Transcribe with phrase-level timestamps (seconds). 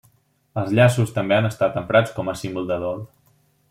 [0.61, 3.09] Els llaços també han estat emprats com a símbol de dol.